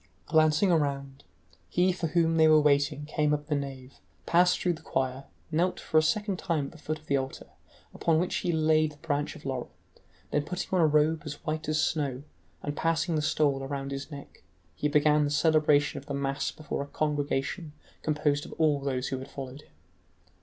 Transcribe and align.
Glancing 0.25 0.71
around, 0.71 1.23
he 1.69 1.91
for 1.91 2.07
whom 2.07 2.37
they 2.37 2.47
were 2.47 2.59
waiting 2.59 3.05
came 3.05 3.35
up 3.35 3.45
the 3.45 3.55
nave, 3.55 3.99
passed 4.25 4.59
through 4.59 4.73
the 4.73 4.81
choir, 4.81 5.25
knelt 5.51 5.79
for 5.79 5.99
a 5.99 6.01
second 6.01 6.39
time 6.39 6.65
at 6.65 6.71
the 6.71 6.77
foot 6.79 6.97
of 6.97 7.05
the 7.05 7.15
altar, 7.17 7.45
upon 7.93 8.17
which 8.19 8.37
he 8.37 8.51
laid 8.51 8.93
the 8.93 8.97
branch 8.97 9.35
of 9.35 9.45
laurel, 9.45 9.69
then 10.31 10.43
putting 10.43 10.69
on 10.73 10.81
a 10.81 10.87
robe 10.87 11.21
as 11.23 11.45
white 11.45 11.69
as 11.69 11.79
snow 11.79 12.23
and 12.63 12.75
passing 12.75 13.15
the 13.15 13.21
stole 13.21 13.61
around 13.61 13.91
his 13.91 14.09
neck, 14.09 14.41
he 14.73 14.87
began 14.87 15.23
the 15.23 15.29
celebration 15.29 15.99
of 15.99 16.07
the 16.07 16.15
mass 16.15 16.49
before 16.49 16.81
a 16.81 16.87
congregation 16.87 17.71
composed 18.01 18.43
of 18.43 18.53
all 18.53 18.79
those 18.79 19.09
who 19.09 19.19
had 19.19 19.29
followed 19.29 19.61
him. 19.61 19.73